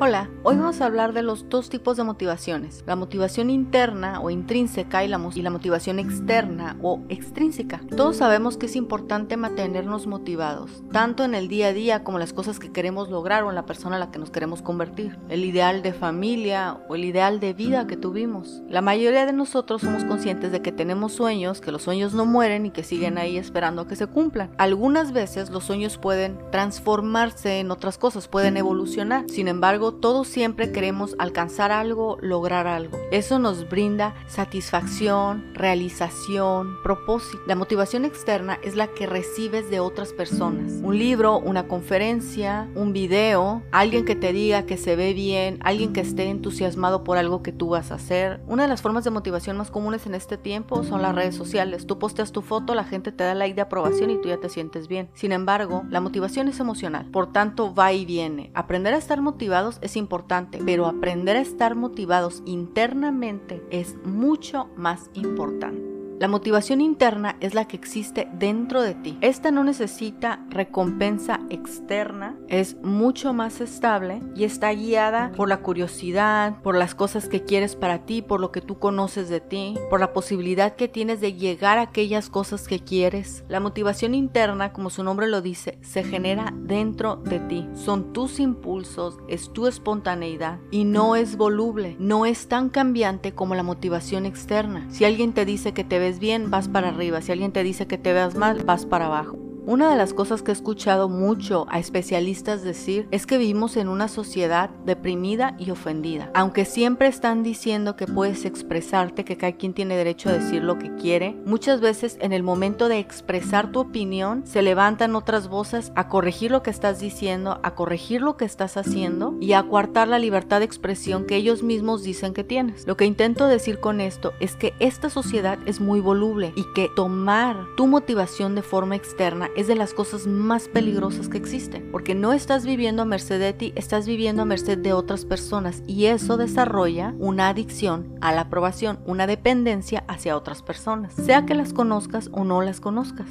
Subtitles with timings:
[0.00, 4.30] Hola, hoy vamos a hablar de los dos tipos de motivaciones, la motivación interna o
[4.30, 7.80] intrínseca y la, y la, motivación externa o extrínseca.
[7.96, 12.32] Todos sabemos que es importante mantenernos motivados, tanto en el día a día como las
[12.32, 15.44] cosas que queremos lograr o en la persona a la que nos queremos convertir, el
[15.44, 18.62] ideal de familia o el ideal de vida que tuvimos.
[18.68, 22.66] La mayoría de nosotros somos conscientes de que tenemos sueños, que los sueños no mueren
[22.66, 24.52] y que siguen ahí esperando a que se cumplan.
[24.58, 29.24] Algunas veces los sueños pueden transformarse en otras cosas, pueden evolucionar.
[29.28, 32.98] Sin embargo, todos siempre queremos alcanzar algo, lograr algo.
[33.10, 37.42] Eso nos brinda satisfacción, realización, propósito.
[37.46, 40.72] La motivación externa es la que recibes de otras personas.
[40.82, 45.92] Un libro, una conferencia, un video, alguien que te diga que se ve bien, alguien
[45.92, 48.40] que esté entusiasmado por algo que tú vas a hacer.
[48.46, 51.86] Una de las formas de motivación más comunes en este tiempo son las redes sociales.
[51.86, 54.48] Tú posteas tu foto, la gente te da like de aprobación y tú ya te
[54.48, 55.08] sientes bien.
[55.14, 58.50] Sin embargo, la motivación es emocional, por tanto va y viene.
[58.54, 65.10] Aprender a estar motivados es importante, pero aprender a estar motivados internamente es mucho más
[65.14, 65.87] importante.
[66.18, 69.16] La motivación interna es la que existe dentro de ti.
[69.20, 76.60] Esta no necesita recompensa externa, es mucho más estable y está guiada por la curiosidad,
[76.62, 80.00] por las cosas que quieres para ti, por lo que tú conoces de ti, por
[80.00, 83.44] la posibilidad que tienes de llegar a aquellas cosas que quieres.
[83.46, 87.68] La motivación interna, como su nombre lo dice, se genera dentro de ti.
[87.74, 93.54] Son tus impulsos, es tu espontaneidad y no es voluble, no es tan cambiante como
[93.54, 94.88] la motivación externa.
[94.90, 97.20] Si alguien te dice que te ve bien, vas para arriba.
[97.20, 99.47] Si alguien te dice que te veas mal, vas para abajo.
[99.68, 103.88] Una de las cosas que he escuchado mucho a especialistas decir es que vivimos en
[103.88, 106.30] una sociedad deprimida y ofendida.
[106.32, 110.78] Aunque siempre están diciendo que puedes expresarte, que cada quien tiene derecho a decir lo
[110.78, 115.92] que quiere, muchas veces en el momento de expresar tu opinión se levantan otras voces
[115.96, 120.08] a corregir lo que estás diciendo, a corregir lo que estás haciendo y a coartar
[120.08, 122.86] la libertad de expresión que ellos mismos dicen que tienes.
[122.86, 126.88] Lo que intento decir con esto es que esta sociedad es muy voluble y que
[126.96, 132.14] tomar tu motivación de forma externa es de las cosas más peligrosas que existen, porque
[132.14, 136.06] no estás viviendo a merced de ti, estás viviendo a merced de otras personas y
[136.06, 141.72] eso desarrolla una adicción a la aprobación, una dependencia hacia otras personas, sea que las
[141.72, 143.26] conozcas o no las conozcas.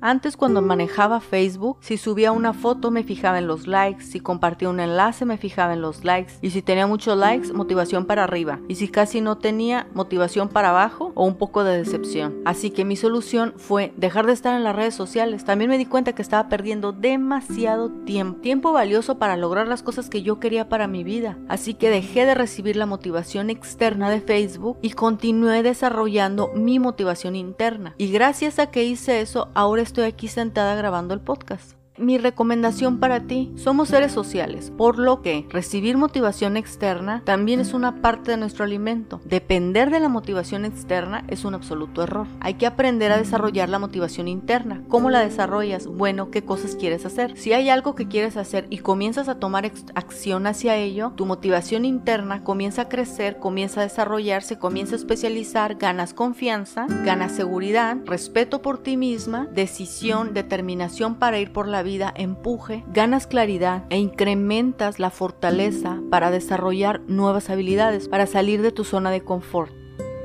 [0.00, 4.68] Antes cuando manejaba Facebook, si subía una foto me fijaba en los likes, si compartía
[4.68, 8.60] un enlace me fijaba en los likes y si tenía muchos likes, motivación para arriba
[8.68, 12.36] y si casi no tenía, motivación para abajo o un poco de decepción.
[12.44, 15.44] Así que mi solución fue dejar de estar en las redes sociales.
[15.44, 20.08] También me di cuenta que estaba perdiendo demasiado tiempo, tiempo valioso para lograr las cosas
[20.08, 21.38] que yo quería para mi vida.
[21.48, 27.34] Así que dejé de recibir la motivación externa de Facebook y continué desarrollando mi motivación
[27.34, 27.94] interna.
[27.98, 32.98] Y gracias a que hice eso, ahora estoy aquí sentada grabando el podcast mi recomendación
[32.98, 38.30] para ti, somos seres sociales, por lo que recibir motivación externa también es una parte
[38.30, 39.20] de nuestro alimento.
[39.24, 42.26] Depender de la motivación externa es un absoluto error.
[42.40, 44.82] Hay que aprender a desarrollar la motivación interna.
[44.88, 45.86] ¿Cómo la desarrollas?
[45.86, 47.36] Bueno, ¿qué cosas quieres hacer?
[47.36, 51.84] Si hay algo que quieres hacer y comienzas a tomar acción hacia ello, tu motivación
[51.84, 58.62] interna comienza a crecer, comienza a desarrollarse, comienza a especializar, ganas confianza, ganas seguridad, respeto
[58.62, 63.98] por ti misma, decisión, determinación para ir por la vida vida empuje, ganas claridad e
[63.98, 69.72] incrementas la fortaleza para desarrollar nuevas habilidades, para salir de tu zona de confort.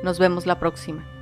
[0.03, 1.12] Nos vemos la próxima.